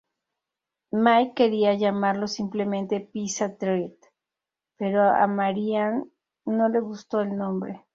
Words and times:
Mike 0.93 1.33
quería 1.35 1.75
llamarlo 1.75 2.27
simplemente 2.27 3.01
"Pizza 3.01 3.55
Treat", 3.55 3.93
pero 4.75 5.03
a 5.03 5.27
Marian 5.27 6.09
no 6.45 6.69
le 6.69 6.79
gustó 6.79 7.21
el 7.21 7.37
nombre. 7.37 7.85